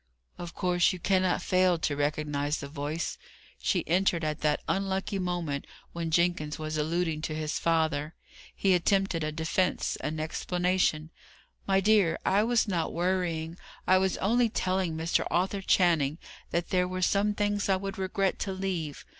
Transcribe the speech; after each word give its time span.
Of 0.39 0.55
course 0.55 0.91
you 0.93 0.97
cannot 0.97 1.43
fail 1.43 1.77
to 1.77 1.95
recognize 1.95 2.57
the 2.57 2.67
voice. 2.67 3.19
She 3.59 3.87
entered 3.87 4.23
at 4.23 4.41
that 4.41 4.63
unlucky 4.67 5.19
moment 5.19 5.67
when 5.93 6.09
Jenkins 6.09 6.57
was 6.57 6.75
alluding 6.75 7.21
to 7.21 7.35
his 7.35 7.59
father. 7.59 8.15
He 8.55 8.73
attempted 8.73 9.23
a 9.23 9.31
defence 9.31 9.97
an 9.97 10.19
explanation. 10.19 11.11
"My 11.67 11.81
dear, 11.81 12.17
I 12.25 12.41
was 12.41 12.67
not 12.67 12.91
worrying. 12.91 13.59
I 13.85 13.99
was 13.99 14.17
only 14.17 14.49
telling 14.49 14.97
Mr. 14.97 15.27
Arthur 15.29 15.61
Channing 15.61 16.17
that 16.49 16.69
there 16.71 16.87
were 16.87 17.03
some 17.03 17.35
things 17.35 17.69
I 17.69 17.77
should 17.79 17.99
regret 17.99 18.39
to 18.39 18.51
leave. 18.53 19.05